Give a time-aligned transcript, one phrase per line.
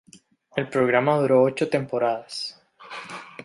[0.55, 2.59] El programa duró ocho temporadas.